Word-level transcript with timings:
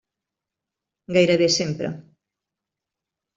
Gairebé 1.17 1.49
sempre. 1.57 1.93